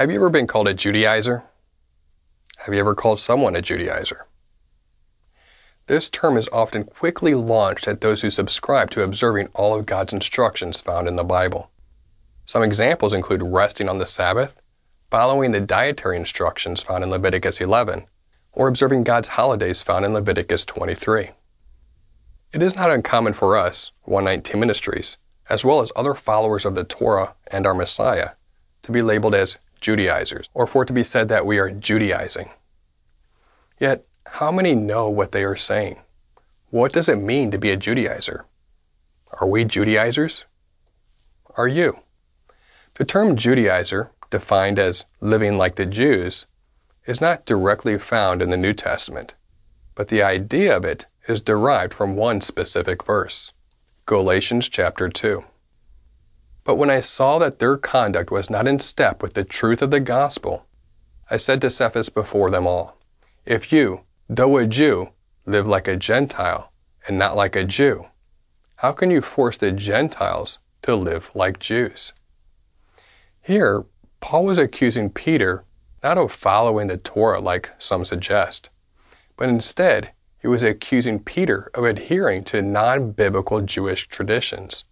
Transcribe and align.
Have 0.00 0.10
you 0.10 0.16
ever 0.16 0.30
been 0.30 0.46
called 0.46 0.66
a 0.66 0.72
Judaizer? 0.72 1.42
Have 2.56 2.72
you 2.72 2.80
ever 2.80 2.94
called 2.94 3.20
someone 3.20 3.54
a 3.54 3.60
Judaizer? 3.60 4.22
This 5.88 6.08
term 6.08 6.38
is 6.38 6.48
often 6.54 6.84
quickly 6.84 7.34
launched 7.34 7.86
at 7.86 8.00
those 8.00 8.22
who 8.22 8.30
subscribe 8.30 8.90
to 8.92 9.02
observing 9.02 9.48
all 9.52 9.78
of 9.78 9.84
God's 9.84 10.14
instructions 10.14 10.80
found 10.80 11.06
in 11.06 11.16
the 11.16 11.22
Bible. 11.22 11.70
Some 12.46 12.62
examples 12.62 13.12
include 13.12 13.42
resting 13.42 13.90
on 13.90 13.98
the 13.98 14.06
Sabbath, 14.06 14.56
following 15.10 15.52
the 15.52 15.60
dietary 15.60 16.16
instructions 16.16 16.80
found 16.80 17.04
in 17.04 17.10
Leviticus 17.10 17.60
11, 17.60 18.06
or 18.52 18.68
observing 18.68 19.04
God's 19.04 19.28
holidays 19.28 19.82
found 19.82 20.06
in 20.06 20.14
Leviticus 20.14 20.64
23. 20.64 21.32
It 22.54 22.62
is 22.62 22.74
not 22.74 22.88
uncommon 22.88 23.34
for 23.34 23.58
us, 23.58 23.90
119 24.04 24.58
Ministries, 24.58 25.18
as 25.50 25.62
well 25.62 25.82
as 25.82 25.92
other 25.94 26.14
followers 26.14 26.64
of 26.64 26.74
the 26.74 26.84
Torah 26.84 27.34
and 27.48 27.66
our 27.66 27.74
Messiah, 27.74 28.30
to 28.82 28.92
be 28.92 29.02
labeled 29.02 29.34
as 29.34 29.58
Judaizers, 29.80 30.48
or 30.54 30.66
for 30.66 30.82
it 30.82 30.86
to 30.86 30.92
be 30.92 31.04
said 31.04 31.28
that 31.28 31.46
we 31.46 31.58
are 31.58 31.70
Judaizing. 31.70 32.50
Yet, 33.78 34.04
how 34.26 34.52
many 34.52 34.74
know 34.74 35.08
what 35.08 35.32
they 35.32 35.44
are 35.44 35.56
saying? 35.56 36.00
What 36.70 36.92
does 36.92 37.08
it 37.08 37.16
mean 37.16 37.50
to 37.50 37.58
be 37.58 37.70
a 37.70 37.76
Judaizer? 37.76 38.44
Are 39.40 39.48
we 39.48 39.64
Judaizers? 39.64 40.44
Are 41.56 41.68
you? 41.68 42.00
The 42.94 43.04
term 43.04 43.36
Judaizer, 43.36 44.10
defined 44.30 44.78
as 44.78 45.04
living 45.20 45.58
like 45.58 45.76
the 45.76 45.86
Jews, 45.86 46.46
is 47.06 47.20
not 47.20 47.46
directly 47.46 47.98
found 47.98 48.42
in 48.42 48.50
the 48.50 48.56
New 48.56 48.72
Testament, 48.72 49.34
but 49.94 50.08
the 50.08 50.22
idea 50.22 50.76
of 50.76 50.84
it 50.84 51.06
is 51.26 51.40
derived 51.40 51.94
from 51.94 52.16
one 52.16 52.40
specific 52.40 53.04
verse 53.04 53.52
Galatians 54.06 54.68
chapter 54.68 55.08
2. 55.08 55.44
But 56.64 56.76
when 56.76 56.90
I 56.90 57.00
saw 57.00 57.38
that 57.38 57.58
their 57.58 57.76
conduct 57.76 58.30
was 58.30 58.50
not 58.50 58.68
in 58.68 58.80
step 58.80 59.22
with 59.22 59.34
the 59.34 59.44
truth 59.44 59.82
of 59.82 59.90
the 59.90 60.00
gospel, 60.00 60.66
I 61.30 61.36
said 61.36 61.60
to 61.62 61.70
Cephas 61.70 62.08
before 62.08 62.50
them 62.50 62.66
all, 62.66 62.96
If 63.46 63.72
you, 63.72 64.02
though 64.28 64.58
a 64.58 64.66
Jew, 64.66 65.10
live 65.46 65.66
like 65.66 65.88
a 65.88 65.96
Gentile 65.96 66.72
and 67.06 67.18
not 67.18 67.36
like 67.36 67.56
a 67.56 67.64
Jew, 67.64 68.06
how 68.76 68.92
can 68.92 69.10
you 69.10 69.22
force 69.22 69.56
the 69.56 69.72
Gentiles 69.72 70.58
to 70.82 70.94
live 70.94 71.30
like 71.34 71.58
Jews? 71.58 72.12
Here, 73.40 73.84
Paul 74.20 74.44
was 74.44 74.58
accusing 74.58 75.10
Peter 75.10 75.64
not 76.02 76.18
of 76.18 76.32
following 76.32 76.86
the 76.86 76.96
Torah 76.96 77.40
like 77.40 77.72
some 77.78 78.04
suggest, 78.04 78.70
but 79.36 79.48
instead 79.48 80.12
he 80.38 80.48
was 80.48 80.62
accusing 80.62 81.20
Peter 81.20 81.70
of 81.74 81.84
adhering 81.84 82.44
to 82.44 82.62
non 82.62 83.12
biblical 83.12 83.60
Jewish 83.60 84.08
traditions 84.08 84.84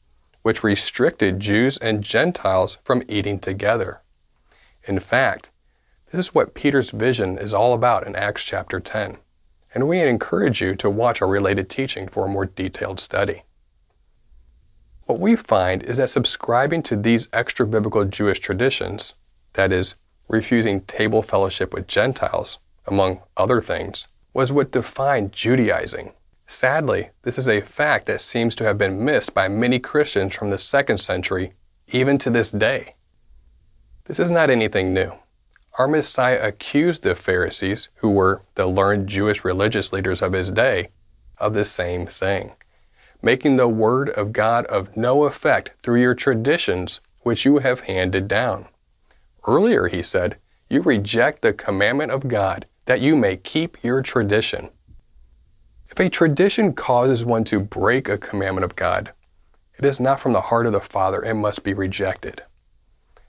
which 0.43 0.65
restricted 0.65 1.41
Jews 1.41 1.79
and 1.79 2.03
Gentiles 2.03 2.79
from 2.85 3.03
eating 3.09 3.39
together. 3.39 4.03
In 4.85 5.01
fact, 5.01 5.51
this 6.11 6.27
is 6.27 6.35
what 6.35 6.55
Peter's 6.55 6.91
vision 6.91 7.37
is 7.37 7.53
all 7.53 7.75
about 7.75 8.07
in 8.07 8.17
Acts 8.17 8.45
chapter 8.45 8.81
10, 8.81 9.19
and 9.75 9.87
we 9.87 10.01
encourage 10.01 10.63
you 10.63 10.75
to 10.77 10.89
watch 10.89 11.21
our 11.21 11.29
related 11.29 11.69
teaching 11.69 12.09
for 12.09 12.25
a 12.25 12.29
more 12.29 12.47
detailed 12.47 12.99
study. 12.99 13.43
What 15.05 15.21
we 15.21 15.37
find 15.37 15.83
is 15.83 15.97
that 15.97 16.11
subscribing 16.11 16.83
to 16.85 16.97
these 16.97 17.29
extra 17.33 17.67
biblical 17.67 18.05
Jewish 18.05 18.41
traditions, 18.41 19.15
that 19.55 19.73
is, 19.73 19.95
refusing 20.29 20.83
table 20.83 21.23
fellowship 21.23 21.73
with 21.73 21.87
Gentiles, 21.87 22.59
among 22.87 23.21
other 23.37 23.63
things, 23.63 24.09
was 24.33 24.53
what 24.53 24.71
defined 24.71 25.33
Judaizing 25.33 26.13
Sadly, 26.51 27.11
this 27.25 27.37
is 27.37 27.47
a 27.47 27.61
fact 27.61 28.07
that 28.07 28.23
seems 28.23 28.55
to 28.57 28.65
have 28.65 28.79
been 28.79 29.05
missed 29.05 29.35
by 29.35 29.49
many 29.49 29.79
Christians 29.79 30.35
from 30.35 30.49
the 30.49 30.59
second 30.59 30.97
century, 30.97 31.53
even 31.89 32.17
to 32.19 32.31
this 32.31 32.51
day. 32.51 32.95
This 34.07 34.19
is 34.19 34.31
not 34.31 34.49
anything 34.49 34.95
new. 34.95 35.13
Our 35.79 35.87
Messiah 35.87 36.41
accused 36.43 37.03
the 37.03 37.15
Pharisees, 37.15 37.91
who 37.97 38.11
were 38.11 38.43
the 38.55 38.67
learned 38.67 39.09
Jewish 39.09 39.45
religious 39.45 39.93
leaders 39.93 40.23
of 40.23 40.33
his 40.33 40.51
day, 40.51 40.89
of 41.37 41.53
the 41.53 41.67
same 41.67 42.07
thing, 42.07 42.53
making 43.21 43.57
the 43.57 43.69
Word 43.69 44.09
of 44.09 44.33
God 44.33 44.65
of 44.67 44.97
no 44.97 45.25
effect 45.25 45.73
through 45.83 46.01
your 46.01 46.15
traditions 46.15 47.01
which 47.21 47.45
you 47.45 47.59
have 47.59 47.81
handed 47.81 48.27
down. 48.27 48.69
Earlier, 49.47 49.89
he 49.89 50.03
said, 50.03 50.39
You 50.71 50.81
reject 50.81 51.43
the 51.43 51.53
commandment 51.53 52.11
of 52.11 52.27
God 52.27 52.65
that 52.87 53.03
you 53.03 53.17
may 53.17 53.37
keep 53.37 53.77
your 53.85 54.01
tradition. 54.01 54.71
If 55.99 56.07
a 56.07 56.11
tradition 56.11 56.75
causes 56.75 57.25
one 57.25 57.43
to 57.47 57.59
break 57.59 58.09
a 58.09 58.19
commandment 58.19 58.65
of 58.65 58.77
God, 58.77 59.13
it 59.77 59.85
is 59.85 59.99
not 59.99 60.21
from 60.21 60.33
the 60.33 60.43
heart 60.43 60.65
of 60.67 60.73
the 60.73 60.79
Father 60.79 61.21
and 61.21 61.41
must 61.41 61.65
be 61.65 61.75
rejected. 61.75 62.45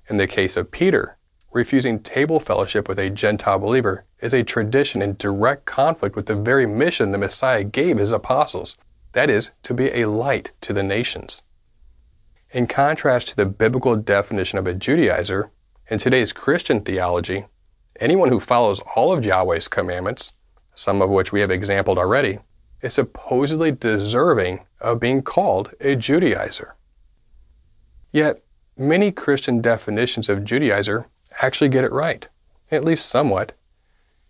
In 0.07 0.17
the 0.17 0.27
case 0.27 0.55
of 0.55 0.69
Peter, 0.69 1.17
refusing 1.51 1.99
table 1.99 2.39
fellowship 2.39 2.87
with 2.87 2.99
a 2.99 3.09
Gentile 3.09 3.57
believer 3.57 4.05
is 4.19 4.35
a 4.35 4.43
tradition 4.43 5.01
in 5.01 5.15
direct 5.15 5.65
conflict 5.65 6.15
with 6.15 6.27
the 6.27 6.35
very 6.35 6.67
mission 6.67 7.09
the 7.09 7.17
Messiah 7.17 7.63
gave 7.63 7.97
his 7.97 8.11
apostles 8.11 8.77
that 9.13 9.31
is, 9.31 9.49
to 9.63 9.73
be 9.73 9.87
a 9.87 10.07
light 10.07 10.51
to 10.61 10.71
the 10.71 10.83
nations. 10.83 11.41
In 12.51 12.67
contrast 12.67 13.29
to 13.29 13.35
the 13.35 13.47
biblical 13.47 13.95
definition 13.95 14.59
of 14.59 14.67
a 14.67 14.75
Judaizer, 14.75 15.49
in 15.87 15.97
today's 15.97 16.33
Christian 16.33 16.81
theology, 16.81 17.47
anyone 17.99 18.29
who 18.29 18.39
follows 18.39 18.79
all 18.95 19.11
of 19.11 19.25
Yahweh's 19.25 19.67
commandments, 19.67 20.33
some 20.75 21.01
of 21.01 21.09
which 21.09 21.31
we 21.31 21.41
have 21.41 21.49
exampled 21.49 21.97
already, 21.97 22.37
is 22.81 22.93
supposedly 22.93 23.71
deserving 23.71 24.61
of 24.79 24.99
being 24.99 25.21
called 25.21 25.71
a 25.79 25.95
Judaizer. 25.95 26.71
Yet, 28.11 28.41
many 28.77 29.11
Christian 29.11 29.61
definitions 29.61 30.29
of 30.29 30.39
Judaizer 30.39 31.05
actually 31.41 31.69
get 31.69 31.83
it 31.83 31.91
right, 31.91 32.27
at 32.71 32.85
least 32.85 33.09
somewhat. 33.09 33.53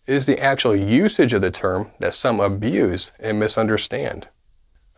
It 0.05 0.15
is 0.15 0.25
the 0.25 0.39
actual 0.39 0.75
usage 0.75 1.33
of 1.33 1.41
the 1.41 1.51
term 1.51 1.91
that 1.99 2.13
some 2.13 2.39
abuse 2.39 3.11
and 3.19 3.39
misunderstand. 3.39 4.27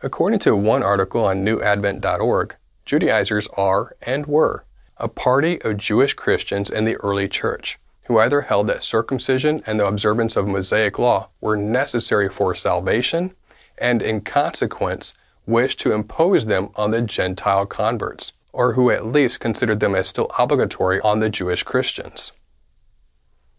According 0.02 0.40
to 0.40 0.56
one 0.56 0.82
article 0.82 1.24
on 1.24 1.44
newadvent.org, 1.44 2.56
Judaizers 2.84 3.46
are 3.56 3.94
and 4.02 4.26
were 4.26 4.64
a 4.96 5.08
party 5.08 5.60
of 5.62 5.76
Jewish 5.76 6.14
Christians 6.14 6.70
in 6.70 6.84
the 6.84 6.96
early 6.96 7.28
church 7.28 7.78
who 8.06 8.18
either 8.18 8.42
held 8.42 8.66
that 8.66 8.82
circumcision 8.82 9.62
and 9.66 9.78
the 9.78 9.86
observance 9.86 10.36
of 10.36 10.46
Mosaic 10.46 10.98
law 10.98 11.28
were 11.40 11.56
necessary 11.56 12.28
for 12.28 12.54
salvation 12.54 13.34
and 13.78 14.02
in 14.02 14.20
consequence 14.20 15.14
wished 15.46 15.80
to 15.80 15.92
impose 15.92 16.46
them 16.46 16.70
on 16.76 16.90
the 16.90 17.02
Gentile 17.02 17.66
converts, 17.66 18.32
or 18.52 18.74
who 18.74 18.90
at 18.90 19.06
least 19.06 19.40
considered 19.40 19.80
them 19.80 19.94
as 19.94 20.08
still 20.08 20.30
obligatory 20.38 21.00
on 21.00 21.20
the 21.20 21.30
Jewish 21.30 21.62
Christians. 21.62 22.32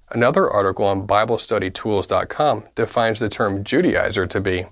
Another 0.10 0.50
article 0.50 0.86
on 0.86 1.08
BibleStudyTools.com 1.08 2.66
defines 2.76 3.20
the 3.20 3.30
term 3.30 3.64
Judaizer 3.64 4.30
to 4.30 4.40
be 4.40 4.68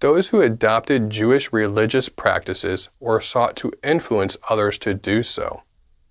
those 0.00 0.30
who 0.30 0.40
adopted 0.40 1.10
Jewish 1.10 1.52
religious 1.52 2.08
practices 2.08 2.88
or 2.98 3.20
sought 3.20 3.54
to 3.58 3.72
influence 3.84 4.36
others 4.50 4.76
to 4.78 4.94
do 4.94 5.22
so. 5.22 5.62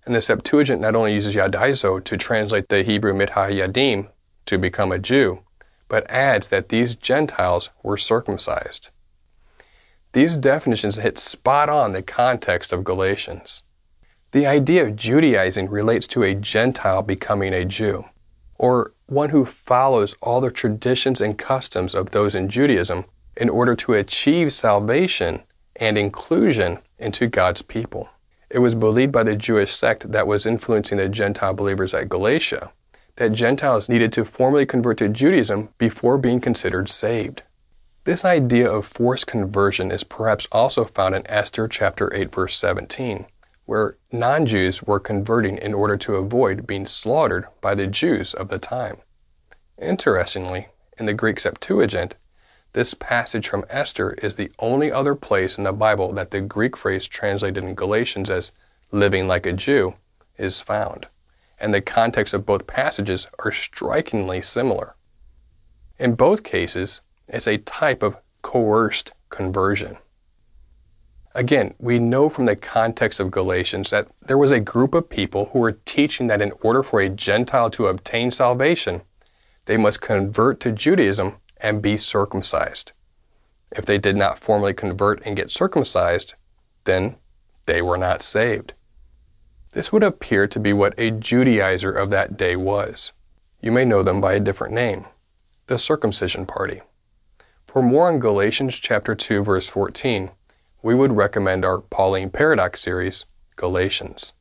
And 0.06 0.14
the 0.14 0.22
Septuagint 0.22 0.80
not 0.80 0.96
only 0.96 1.14
uses 1.14 1.34
Yadaizo 1.34 2.02
to 2.02 2.16
translate 2.16 2.70
the 2.70 2.82
Hebrew 2.82 3.12
Mithayadim 3.12 4.08
to 4.46 4.58
become 4.58 4.90
a 4.90 4.98
Jew, 4.98 5.40
but 5.92 6.10
adds 6.10 6.48
that 6.48 6.70
these 6.70 6.94
Gentiles 6.94 7.68
were 7.82 7.98
circumcised. 7.98 8.88
These 10.12 10.38
definitions 10.38 10.96
hit 10.96 11.18
spot 11.18 11.68
on 11.68 11.92
the 11.92 12.00
context 12.00 12.72
of 12.72 12.82
Galatians. 12.82 13.62
The 14.30 14.46
idea 14.46 14.86
of 14.86 14.96
Judaizing 14.96 15.68
relates 15.68 16.06
to 16.06 16.22
a 16.22 16.34
Gentile 16.34 17.02
becoming 17.02 17.52
a 17.52 17.66
Jew, 17.66 18.06
or 18.54 18.94
one 19.04 19.28
who 19.28 19.44
follows 19.44 20.16
all 20.22 20.40
the 20.40 20.50
traditions 20.50 21.20
and 21.20 21.36
customs 21.36 21.94
of 21.94 22.12
those 22.12 22.34
in 22.34 22.48
Judaism 22.48 23.04
in 23.36 23.50
order 23.50 23.76
to 23.76 23.92
achieve 23.92 24.54
salvation 24.54 25.42
and 25.76 25.98
inclusion 25.98 26.78
into 26.98 27.26
God's 27.26 27.60
people. 27.60 28.08
It 28.48 28.60
was 28.60 28.74
believed 28.74 29.12
by 29.12 29.24
the 29.24 29.36
Jewish 29.36 29.74
sect 29.74 30.10
that 30.10 30.26
was 30.26 30.46
influencing 30.46 30.96
the 30.96 31.10
Gentile 31.10 31.52
believers 31.52 31.92
at 31.92 32.08
Galatia 32.08 32.72
that 33.16 33.32
Gentiles 33.32 33.88
needed 33.88 34.12
to 34.14 34.24
formally 34.24 34.66
convert 34.66 34.98
to 34.98 35.08
Judaism 35.08 35.68
before 35.78 36.18
being 36.18 36.40
considered 36.40 36.88
saved. 36.88 37.42
This 38.04 38.24
idea 38.24 38.70
of 38.70 38.86
forced 38.86 39.26
conversion 39.26 39.92
is 39.92 40.02
perhaps 40.02 40.48
also 40.50 40.84
found 40.84 41.14
in 41.14 41.30
Esther 41.30 41.68
chapter 41.68 42.12
8 42.12 42.34
verse 42.34 42.58
17, 42.58 43.26
where 43.64 43.96
non-Jews 44.10 44.82
were 44.82 44.98
converting 44.98 45.56
in 45.56 45.72
order 45.72 45.96
to 45.98 46.16
avoid 46.16 46.66
being 46.66 46.86
slaughtered 46.86 47.46
by 47.60 47.74
the 47.74 47.86
Jews 47.86 48.34
of 48.34 48.48
the 48.48 48.58
time. 48.58 48.96
Interestingly, 49.80 50.68
in 50.98 51.06
the 51.06 51.14
Greek 51.14 51.38
Septuagint, 51.38 52.16
this 52.72 52.94
passage 52.94 53.48
from 53.48 53.66
Esther 53.68 54.12
is 54.14 54.34
the 54.34 54.50
only 54.58 54.90
other 54.90 55.14
place 55.14 55.58
in 55.58 55.64
the 55.64 55.72
Bible 55.72 56.12
that 56.14 56.30
the 56.30 56.40
Greek 56.40 56.76
phrase 56.76 57.06
translated 57.06 57.62
in 57.62 57.74
Galatians 57.74 58.30
as 58.30 58.50
living 58.90 59.28
like 59.28 59.46
a 59.46 59.52
Jew 59.52 59.94
is 60.38 60.60
found, 60.60 61.06
and 61.62 61.72
the 61.72 61.80
context 61.80 62.34
of 62.34 62.44
both 62.44 62.66
passages 62.66 63.28
are 63.38 63.52
strikingly 63.52 64.42
similar. 64.42 64.96
In 65.96 66.16
both 66.16 66.42
cases, 66.42 67.00
it's 67.28 67.46
a 67.46 67.58
type 67.58 68.02
of 68.02 68.16
coerced 68.42 69.12
conversion. 69.30 69.96
Again, 71.34 71.74
we 71.78 72.00
know 72.00 72.28
from 72.28 72.46
the 72.46 72.56
context 72.56 73.20
of 73.20 73.30
Galatians 73.30 73.90
that 73.90 74.08
there 74.20 74.36
was 74.36 74.50
a 74.50 74.60
group 74.60 74.92
of 74.92 75.08
people 75.08 75.46
who 75.52 75.60
were 75.60 75.78
teaching 75.86 76.26
that 76.26 76.42
in 76.42 76.52
order 76.62 76.82
for 76.82 77.00
a 77.00 77.08
Gentile 77.08 77.70
to 77.70 77.86
obtain 77.86 78.32
salvation, 78.32 79.02
they 79.66 79.76
must 79.76 80.00
convert 80.00 80.58
to 80.60 80.72
Judaism 80.72 81.36
and 81.58 81.80
be 81.80 81.96
circumcised. 81.96 82.90
If 83.70 83.86
they 83.86 83.96
did 83.96 84.16
not 84.16 84.40
formally 84.40 84.74
convert 84.74 85.24
and 85.24 85.36
get 85.36 85.50
circumcised, 85.50 86.34
then 86.84 87.16
they 87.66 87.80
were 87.80 87.96
not 87.96 88.20
saved. 88.20 88.74
This 89.72 89.90
would 89.90 90.02
appear 90.02 90.46
to 90.46 90.60
be 90.60 90.74
what 90.74 90.94
a 90.98 91.10
Judaizer 91.10 91.94
of 91.96 92.10
that 92.10 92.36
day 92.36 92.56
was. 92.56 93.12
You 93.60 93.72
may 93.72 93.86
know 93.86 94.02
them 94.02 94.20
by 94.20 94.34
a 94.34 94.40
different 94.40 94.74
name 94.74 95.06
the 95.68 95.78
circumcision 95.78 96.44
party. 96.44 96.82
For 97.66 97.82
more 97.82 98.08
on 98.08 98.18
Galatians 98.18 98.74
chapter 98.74 99.14
2 99.14 99.42
verse 99.42 99.68
14, 99.68 100.30
we 100.82 100.94
would 100.94 101.12
recommend 101.12 101.64
our 101.64 101.80
Pauline 101.80 102.28
Paradox 102.28 102.82
series, 102.82 103.24
Galatians. 103.56 104.32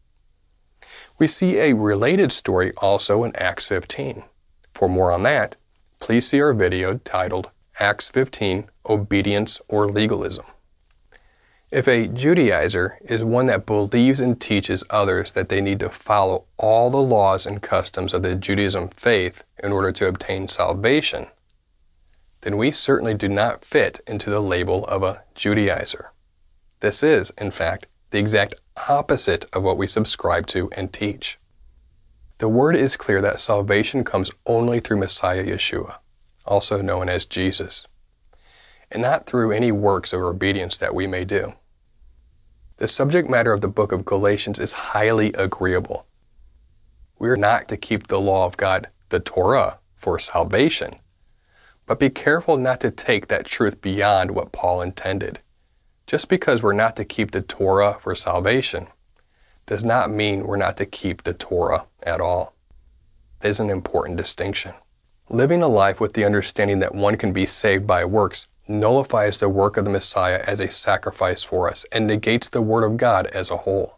We 1.18 1.28
see 1.28 1.60
a 1.60 1.74
related 1.74 2.34
story 2.34 2.74
also 2.78 3.24
in 3.24 3.34
Acts 3.36 3.68
15. 3.68 4.24
For 4.74 4.90
more 4.90 5.12
on 5.12 5.24
that, 5.24 5.56
please 6.00 6.28
see 6.28 6.42
our 6.42 6.54
video 6.54 6.98
titled 6.98 7.50
Acts 7.80 8.10
15 8.10 8.70
Obedience 8.90 9.62
or 9.70 9.88
Legalism. 9.88 10.46
If 11.72 11.88
a 11.88 12.10
Judaizer 12.10 12.98
is 13.00 13.24
one 13.24 13.46
that 13.46 13.66
believes 13.66 14.20
and 14.20 14.40
teaches 14.40 14.84
others 14.90 15.32
that 15.32 15.48
they 15.48 15.62
need 15.62 15.80
to 15.80 15.90
follow 15.90 16.44
all 16.58 16.90
the 16.90 16.98
laws 16.98 17.46
and 17.46 17.62
customs 17.62 18.14
of 18.14 18.24
the 18.24 18.36
Judaism 18.36 18.90
faith 18.90 19.46
in 19.64 19.72
order 19.72 19.94
to 19.94 20.08
obtain 20.10 20.50
salvation, 20.50 21.28
then 22.42 22.58
we 22.58 22.72
certainly 22.72 23.14
do 23.14 23.30
not 23.30 23.64
fit 23.64 24.02
into 24.06 24.30
the 24.30 24.42
label 24.42 24.86
of 24.88 25.02
a 25.02 25.24
Judaizer. 25.34 26.08
This 26.82 27.04
is, 27.04 27.32
in 27.38 27.52
fact, 27.52 27.86
the 28.10 28.20
exact 28.20 28.56
opposite 28.90 29.46
of 29.54 29.64
what 29.64 29.78
we 29.78 29.88
subscribe 29.88 30.48
to 30.48 30.70
and 30.76 30.92
teach. 30.92 31.40
The 32.40 32.50
word 32.50 32.76
is 32.76 32.98
clear 32.98 33.22
that 33.22 33.40
salvation 33.40 34.04
comes 34.04 34.30
only 34.46 34.82
through 34.82 34.98
Messiah 34.98 35.46
Yeshua, 35.46 36.00
also 36.46 36.82
known 36.82 37.08
as 37.08 37.24
Jesus, 37.24 37.88
and 38.92 39.02
not 39.02 39.26
through 39.26 39.54
any 39.54 39.72
works 39.72 40.12
of 40.12 40.20
obedience 40.22 40.76
that 40.76 40.94
we 40.94 41.08
may 41.08 41.24
do. 41.24 41.54
The 42.82 42.88
subject 42.88 43.30
matter 43.30 43.54
of 43.54 43.62
the 43.62 43.68
book 43.68 43.92
of 43.92 44.06
Galatians 44.06 44.58
is 44.58 44.74
highly 44.74 45.32
agreeable. 45.34 46.08
We 47.20 47.30
are 47.30 47.38
not 47.38 47.68
to 47.68 47.78
keep 47.78 48.08
the 48.08 48.20
law 48.20 48.48
of 48.48 48.58
God, 48.58 48.88
the 49.10 49.20
Torah, 49.20 49.78
for 49.96 50.18
salvation, 50.18 50.96
but 51.86 52.00
be 52.00 52.10
careful 52.10 52.58
not 52.58 52.80
to 52.80 52.90
take 52.90 53.28
that 53.28 53.46
truth 53.46 53.82
beyond 53.82 54.32
what 54.32 54.52
Paul 54.52 54.82
intended. 54.82 55.42
Just 56.08 56.28
because 56.28 56.64
we're 56.64 56.74
not 56.74 56.96
to 56.96 57.06
keep 57.06 57.30
the 57.30 57.44
Torah 57.44 58.00
for 58.02 58.16
salvation 58.16 58.88
does 59.68 59.84
not 59.84 60.10
mean 60.10 60.48
we're 60.48 60.58
not 60.58 60.76
to 60.78 60.88
keep 60.88 61.22
the 61.22 61.36
Torah 61.36 61.86
at 62.02 62.20
all. 62.20 62.56
It 63.44 63.50
is 63.50 63.60
an 63.60 63.70
important 63.70 64.18
distinction. 64.18 64.74
Living 65.30 65.62
a 65.62 65.68
life 65.68 66.00
with 66.00 66.14
the 66.14 66.26
understanding 66.26 66.80
that 66.80 66.96
one 66.96 67.16
can 67.16 67.32
be 67.32 67.46
saved 67.46 67.86
by 67.86 68.06
works 68.06 68.48
nullifies 68.68 69.40
the 69.40 69.50
work 69.50 69.78
of 69.78 69.86
the 69.86 69.92
Messiah 69.92 70.44
as 70.48 70.60
a 70.60 70.72
sacrifice 70.72 71.44
for 71.44 71.70
us 71.70 71.86
and 71.92 72.08
negates 72.08 72.50
the 72.50 72.62
Word 72.62 72.84
of 72.84 72.98
God 72.98 73.28
as 73.28 73.50
a 73.50 73.58
whole. 73.58 73.98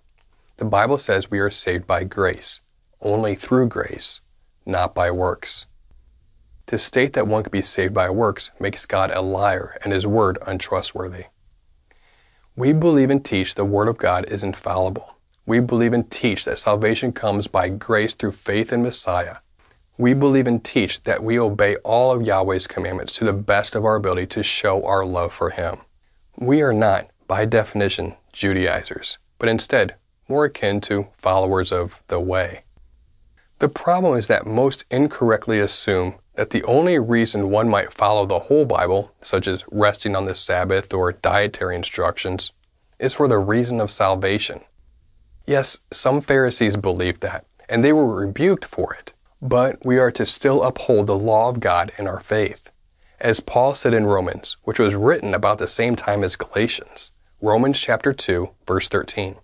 The 0.57 0.65
Bible 0.65 0.97
says 0.97 1.29
we 1.29 1.39
are 1.39 1.51
saved 1.51 1.85
by 1.85 2.03
grace, 2.03 2.61
only 3.01 3.35
through 3.35 3.67
grace, 3.67 4.21
not 4.65 4.95
by 4.95 5.11
works. 5.11 5.65
To 6.67 6.77
state 6.77 7.13
that 7.13 7.27
one 7.27 7.43
can 7.43 7.51
be 7.51 7.61
saved 7.61 7.93
by 7.93 8.09
works 8.09 8.51
makes 8.59 8.85
God 8.85 9.11
a 9.11 9.21
liar 9.21 9.77
and 9.83 9.91
His 9.91 10.07
Word 10.07 10.37
untrustworthy. 10.47 11.25
We 12.55 12.71
believe 12.71 13.09
and 13.09 13.23
teach 13.23 13.55
the 13.55 13.65
Word 13.65 13.87
of 13.87 13.97
God 13.97 14.25
is 14.25 14.43
infallible. 14.43 15.15
We 15.45 15.59
believe 15.59 15.91
and 15.91 16.09
teach 16.09 16.45
that 16.45 16.57
salvation 16.57 17.11
comes 17.11 17.47
by 17.47 17.67
grace 17.69 18.13
through 18.13 18.31
faith 18.31 18.71
in 18.71 18.81
Messiah. 18.81 19.37
We 19.97 20.13
believe 20.13 20.47
and 20.47 20.63
teach 20.63 21.03
that 21.03 21.23
we 21.23 21.39
obey 21.39 21.75
all 21.77 22.11
of 22.11 22.23
Yahweh's 22.23 22.67
commandments 22.67 23.13
to 23.13 23.25
the 23.25 23.33
best 23.33 23.75
of 23.75 23.85
our 23.85 23.95
ability 23.95 24.25
to 24.27 24.43
show 24.43 24.83
our 24.85 25.05
love 25.05 25.33
for 25.33 25.51
Him. 25.51 25.81
We 26.35 26.61
are 26.61 26.73
not, 26.73 27.09
by 27.27 27.45
definition, 27.45 28.15
Judaizers, 28.31 29.19
but 29.37 29.49
instead 29.49 29.95
more 30.27 30.45
akin 30.45 30.81
to 30.81 31.09
followers 31.17 31.71
of 31.71 32.01
the 32.07 32.19
Way. 32.19 32.63
The 33.59 33.69
problem 33.69 34.17
is 34.17 34.27
that 34.27 34.47
most 34.47 34.83
incorrectly 34.89 35.59
assume 35.59 36.15
that 36.35 36.49
the 36.49 36.63
only 36.63 36.97
reason 36.97 37.51
one 37.51 37.69
might 37.69 37.93
follow 37.93 38.25
the 38.25 38.39
whole 38.39 38.65
Bible, 38.65 39.13
such 39.21 39.47
as 39.47 39.63
resting 39.71 40.15
on 40.15 40.25
the 40.25 40.33
Sabbath 40.33 40.91
or 40.93 41.11
dietary 41.11 41.75
instructions, 41.75 42.51
is 42.97 43.13
for 43.13 43.27
the 43.27 43.37
reason 43.37 43.79
of 43.79 43.91
salvation. 43.91 44.61
Yes, 45.45 45.77
some 45.91 46.19
Pharisees 46.19 46.77
believed 46.77 47.21
that, 47.21 47.45
and 47.69 47.83
they 47.83 47.93
were 47.93 48.15
rebuked 48.15 48.65
for 48.65 48.93
it, 48.95 49.12
but 49.43 49.85
we 49.85 49.97
are 49.99 50.09
to 50.09 50.25
still 50.25 50.63
uphold 50.63 51.05
the 51.05 51.17
law 51.17 51.49
of 51.49 51.59
God 51.59 51.91
in 51.97 52.07
our 52.07 52.21
faith. 52.21 52.71
As 53.19 53.41
Paul 53.41 53.73
said 53.73 53.93
in 53.93 54.05
Romans, 54.05 54.55
which 54.63 54.79
was 54.79 54.95
written 54.95 55.33
about 55.33 55.57
the 55.57 55.67
same 55.67 55.97
time 55.97 56.23
as 56.23 56.37
Galatians, 56.37 57.11
Romans 57.41 57.77
chapter 57.77 58.13
2, 58.13 58.49
verse 58.65 58.87
13. 58.87 59.35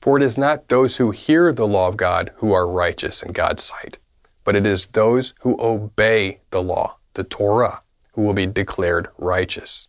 For 0.00 0.16
it 0.16 0.22
is 0.22 0.38
not 0.38 0.68
those 0.68 0.96
who 0.96 1.10
hear 1.10 1.52
the 1.52 1.66
law 1.66 1.88
of 1.88 1.98
God 1.98 2.30
who 2.36 2.54
are 2.54 2.66
righteous 2.66 3.22
in 3.22 3.32
God's 3.32 3.62
sight, 3.62 3.98
but 4.42 4.56
it 4.56 4.66
is 4.66 4.86
those 4.86 5.34
who 5.40 5.60
obey 5.60 6.40
the 6.50 6.62
law, 6.62 6.96
the 7.12 7.22
Torah, 7.22 7.82
who 8.14 8.22
will 8.22 8.32
be 8.32 8.46
declared 8.46 9.08
righteous. 9.18 9.86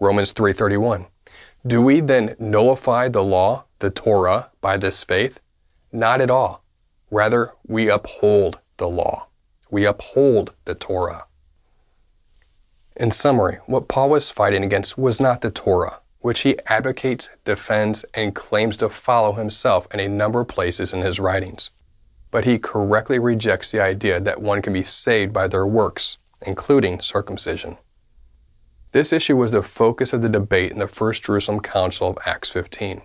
Romans 0.00 0.32
3:31. 0.32 1.08
Do 1.66 1.82
we 1.82 2.00
then 2.00 2.36
nullify 2.38 3.08
the 3.08 3.22
law, 3.22 3.64
the 3.80 3.90
Torah, 3.90 4.50
by 4.62 4.78
this 4.78 5.04
faith? 5.04 5.40
Not 5.92 6.22
at 6.22 6.30
all. 6.30 6.64
Rather, 7.10 7.52
we 7.66 7.90
uphold 7.90 8.58
the 8.76 8.88
law. 8.88 9.28
We 9.70 9.84
uphold 9.84 10.52
the 10.64 10.74
Torah. 10.74 11.26
In 12.96 13.10
summary, 13.10 13.58
what 13.66 13.88
Paul 13.88 14.10
was 14.10 14.30
fighting 14.30 14.62
against 14.62 14.96
was 14.96 15.20
not 15.20 15.40
the 15.40 15.50
Torah, 15.50 16.00
which 16.20 16.40
he 16.40 16.58
advocates, 16.66 17.30
defends, 17.44 18.04
and 18.14 18.34
claims 18.34 18.76
to 18.78 18.88
follow 18.88 19.32
himself 19.32 19.86
in 19.92 20.00
a 20.00 20.08
number 20.08 20.40
of 20.40 20.48
places 20.48 20.92
in 20.92 21.02
his 21.02 21.18
writings 21.18 21.70
but 22.34 22.44
he 22.44 22.58
correctly 22.58 23.16
rejects 23.16 23.70
the 23.70 23.80
idea 23.80 24.18
that 24.18 24.42
one 24.42 24.60
can 24.60 24.72
be 24.72 24.82
saved 24.82 25.32
by 25.32 25.46
their 25.46 25.64
works, 25.64 26.18
including 26.44 27.00
circumcision. 27.00 27.76
This 28.90 29.12
issue 29.12 29.36
was 29.36 29.52
the 29.52 29.62
focus 29.62 30.12
of 30.12 30.20
the 30.20 30.28
debate 30.28 30.72
in 30.72 30.80
the 30.80 30.88
First 30.88 31.22
Jerusalem 31.22 31.60
Council 31.60 32.08
of 32.08 32.18
Acts 32.26 32.50
15. 32.50 33.02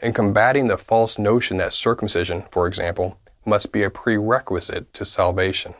In 0.00 0.12
combating 0.12 0.66
the 0.66 0.76
false 0.76 1.16
notion 1.16 1.58
that 1.58 1.74
circumcision, 1.74 2.42
for 2.50 2.66
example, 2.66 3.20
must 3.46 3.72
be 3.72 3.82
a 3.82 3.90
prerequisite 3.90 4.92
to 4.92 5.04
salvation. 5.04 5.74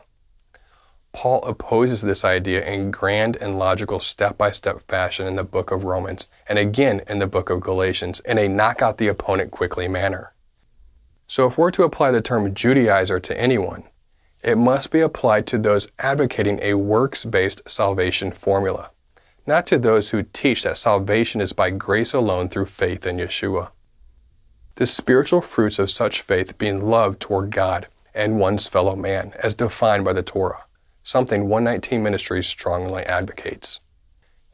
Paul 1.13 1.41
opposes 1.43 2.01
this 2.01 2.23
idea 2.23 2.63
in 2.63 2.91
grand 2.91 3.37
and 3.37 3.57
logical 3.57 3.99
step 3.99 4.37
by 4.37 4.51
step 4.51 4.87
fashion 4.87 5.25
in 5.25 5.35
the 5.35 5.43
book 5.43 5.71
of 5.71 5.83
Romans 5.83 6.27
and 6.47 6.59
again 6.59 7.01
in 7.07 7.17
the 7.17 7.27
book 7.27 7.49
of 7.49 7.59
Galatians 7.59 8.19
in 8.19 8.37
a 8.37 8.47
knock 8.47 8.81
out 8.81 8.97
the 8.97 9.07
opponent 9.07 9.51
quickly 9.51 9.87
manner. 9.87 10.33
So 11.25 11.47
if 11.47 11.57
we're 11.57 11.71
to 11.71 11.83
apply 11.83 12.11
the 12.11 12.21
term 12.21 12.53
Judaizer 12.53 13.21
to 13.23 13.39
anyone, 13.39 13.85
it 14.43 14.57
must 14.57 14.91
be 14.91 15.01
applied 15.01 15.47
to 15.47 15.57
those 15.57 15.87
advocating 15.99 16.59
a 16.61 16.75
works 16.75 17.25
based 17.25 17.67
salvation 17.67 18.31
formula, 18.31 18.91
not 19.45 19.65
to 19.67 19.79
those 19.79 20.11
who 20.11 20.23
teach 20.23 20.63
that 20.63 20.77
salvation 20.77 21.41
is 21.41 21.51
by 21.51 21.71
grace 21.71 22.13
alone 22.13 22.47
through 22.47 22.67
faith 22.67 23.05
in 23.05 23.17
Yeshua. 23.17 23.71
The 24.77 24.85
spiritual 24.85 25.41
fruits 25.41 25.79
of 25.79 25.89
such 25.89 26.21
faith 26.21 26.59
being 26.59 26.87
love 26.87 27.17
toward 27.17 27.49
God 27.49 27.87
and 28.13 28.39
one's 28.39 28.67
fellow 28.67 28.95
man, 28.95 29.33
as 29.41 29.55
defined 29.55 30.05
by 30.05 30.13
the 30.13 30.21
Torah, 30.21 30.65
something 31.01 31.49
119 31.49 32.03
Ministries 32.03 32.45
strongly 32.45 33.01
advocates. 33.01 33.79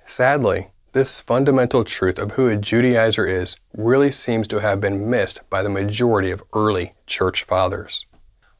Sadly, 0.05 0.69
this 0.93 1.19
fundamental 1.19 1.83
truth 1.83 2.17
of 2.17 2.31
who 2.31 2.47
a 2.47 2.55
Judaizer 2.55 3.29
is 3.29 3.57
really 3.73 4.13
seems 4.13 4.47
to 4.47 4.61
have 4.61 4.79
been 4.79 5.09
missed 5.09 5.41
by 5.49 5.61
the 5.61 5.69
majority 5.69 6.31
of 6.31 6.41
early 6.53 6.93
church 7.05 7.43
fathers. 7.43 8.05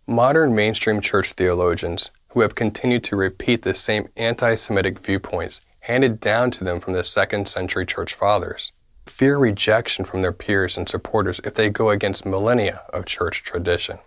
Modern 0.05 0.53
mainstream 0.53 0.99
church 0.99 1.31
theologians 1.31 2.11
who 2.31 2.41
have 2.41 2.55
continued 2.55 3.05
to 3.05 3.15
repeat 3.15 3.61
the 3.61 3.73
same 3.73 4.09
anti 4.17 4.55
Semitic 4.55 4.99
viewpoints 4.99 5.61
handed 5.79 6.19
down 6.19 6.51
to 6.51 6.65
them 6.65 6.81
from 6.81 6.91
the 6.91 7.05
second 7.05 7.47
century 7.47 7.85
church 7.85 8.13
fathers. 8.13 8.73
Fear 9.05 9.37
rejection 9.37 10.05
from 10.05 10.21
their 10.21 10.31
peers 10.31 10.77
and 10.77 10.87
supporters 10.87 11.39
if 11.43 11.53
they 11.53 11.69
go 11.69 11.89
against 11.89 12.25
millennia 12.25 12.83
of 12.91 13.05
church 13.05 13.43
tradition. 13.43 13.99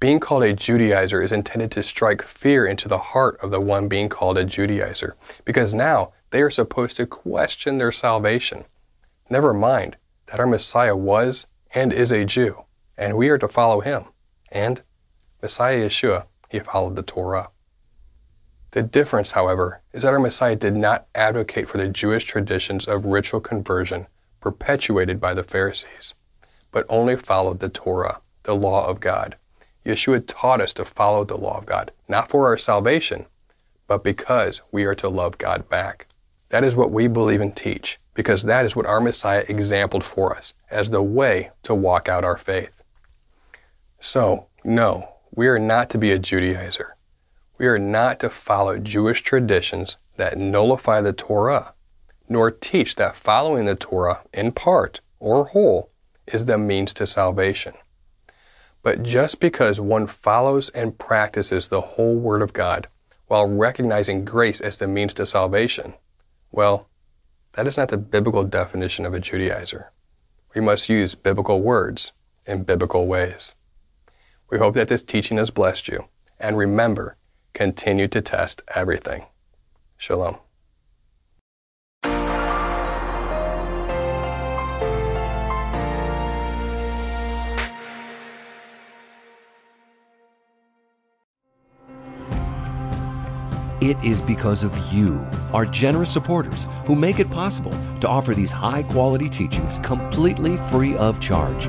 Being 0.00 0.18
called 0.18 0.42
a 0.44 0.54
Judaizer 0.54 1.22
is 1.22 1.30
intended 1.30 1.70
to 1.72 1.82
strike 1.82 2.22
fear 2.22 2.66
into 2.66 2.88
the 2.88 2.98
heart 2.98 3.38
of 3.42 3.50
the 3.50 3.60
one 3.60 3.86
being 3.86 4.08
called 4.08 4.38
a 4.38 4.46
Judaizer, 4.46 5.12
because 5.44 5.74
now 5.74 6.12
they 6.30 6.40
are 6.40 6.50
supposed 6.50 6.96
to 6.96 7.06
question 7.06 7.76
their 7.76 7.92
salvation. 7.92 8.64
Never 9.28 9.52
mind 9.52 9.96
that 10.26 10.40
our 10.40 10.46
Messiah 10.46 10.96
was 10.96 11.46
and 11.74 11.92
is 11.92 12.10
a 12.10 12.24
Jew, 12.24 12.64
and 12.96 13.16
we 13.16 13.28
are 13.28 13.38
to 13.38 13.46
follow 13.46 13.80
him. 13.80 14.06
And 14.50 14.82
Messiah 15.42 15.86
Yeshua, 15.86 16.26
he 16.48 16.60
followed 16.60 16.96
the 16.96 17.02
Torah. 17.02 17.50
The 18.72 18.82
difference, 18.82 19.32
however, 19.32 19.80
is 19.92 20.02
that 20.02 20.12
our 20.12 20.20
Messiah 20.20 20.54
did 20.54 20.76
not 20.76 21.06
advocate 21.14 21.68
for 21.68 21.78
the 21.78 21.88
Jewish 21.88 22.24
traditions 22.24 22.86
of 22.86 23.04
ritual 23.04 23.40
conversion 23.40 24.06
perpetuated 24.40 25.20
by 25.20 25.34
the 25.34 25.42
Pharisees, 25.42 26.14
but 26.70 26.86
only 26.88 27.16
followed 27.16 27.58
the 27.58 27.68
Torah, 27.68 28.20
the 28.44 28.54
law 28.54 28.86
of 28.86 29.00
God. 29.00 29.36
Yeshua 29.84 30.22
taught 30.26 30.60
us 30.60 30.72
to 30.74 30.84
follow 30.84 31.24
the 31.24 31.36
law 31.36 31.58
of 31.58 31.66
God, 31.66 31.90
not 32.08 32.30
for 32.30 32.46
our 32.46 32.56
salvation, 32.56 33.26
but 33.88 34.04
because 34.04 34.62
we 34.70 34.84
are 34.84 34.94
to 34.94 35.08
love 35.08 35.36
God 35.38 35.68
back. 35.68 36.06
That 36.50 36.62
is 36.62 36.76
what 36.76 36.92
we 36.92 37.08
believe 37.08 37.40
and 37.40 37.56
teach, 37.56 37.98
because 38.14 38.44
that 38.44 38.64
is 38.64 38.76
what 38.76 38.86
our 38.86 39.00
Messiah 39.00 39.44
exampled 39.48 40.04
for 40.04 40.36
us 40.36 40.54
as 40.70 40.90
the 40.90 41.02
way 41.02 41.50
to 41.64 41.74
walk 41.74 42.08
out 42.08 42.24
our 42.24 42.36
faith. 42.36 42.70
So, 43.98 44.46
no, 44.62 45.08
we 45.34 45.48
are 45.48 45.58
not 45.58 45.90
to 45.90 45.98
be 45.98 46.12
a 46.12 46.18
Judaizer. 46.18 46.90
We 47.60 47.66
are 47.66 47.78
not 47.78 48.20
to 48.20 48.30
follow 48.30 48.78
Jewish 48.78 49.20
traditions 49.20 49.98
that 50.16 50.38
nullify 50.38 51.02
the 51.02 51.12
Torah, 51.12 51.74
nor 52.26 52.50
teach 52.50 52.94
that 52.94 53.18
following 53.18 53.66
the 53.66 53.74
Torah 53.74 54.22
in 54.32 54.52
part 54.52 55.02
or 55.18 55.44
whole 55.44 55.90
is 56.26 56.46
the 56.46 56.56
means 56.56 56.94
to 56.94 57.06
salvation. 57.06 57.74
But 58.82 59.02
just 59.02 59.40
because 59.40 59.78
one 59.78 60.06
follows 60.06 60.70
and 60.70 60.98
practices 60.98 61.68
the 61.68 61.82
whole 61.82 62.16
Word 62.16 62.40
of 62.40 62.54
God 62.54 62.88
while 63.26 63.46
recognizing 63.46 64.24
grace 64.24 64.62
as 64.62 64.78
the 64.78 64.88
means 64.88 65.12
to 65.12 65.26
salvation, 65.26 65.92
well, 66.50 66.88
that 67.52 67.66
is 67.66 67.76
not 67.76 67.90
the 67.90 67.98
biblical 67.98 68.44
definition 68.44 69.04
of 69.04 69.12
a 69.12 69.20
Judaizer. 69.20 69.88
We 70.54 70.62
must 70.62 70.88
use 70.88 71.14
biblical 71.14 71.60
words 71.60 72.12
in 72.46 72.62
biblical 72.62 73.06
ways. 73.06 73.54
We 74.48 74.56
hope 74.56 74.76
that 74.76 74.88
this 74.88 75.02
teaching 75.02 75.36
has 75.36 75.50
blessed 75.50 75.88
you. 75.88 76.06
And 76.38 76.56
remember, 76.56 77.18
continue 77.60 78.08
to 78.08 78.22
test 78.22 78.62
everything. 78.74 79.26
Shalom. 79.98 80.38
It 93.82 94.02
is 94.02 94.22
because 94.22 94.64
of 94.64 94.74
you, 94.90 95.26
our 95.52 95.66
generous 95.66 96.10
supporters, 96.10 96.66
who 96.86 96.96
make 96.96 97.18
it 97.18 97.30
possible 97.30 97.76
to 98.00 98.08
offer 98.08 98.34
these 98.34 98.50
high 98.50 98.84
quality 98.84 99.28
teachings 99.28 99.78
completely 99.80 100.56
free 100.70 100.96
of 100.96 101.20
charge. 101.20 101.68